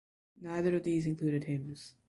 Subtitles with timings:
[0.41, 1.93] Neither of these included hymns.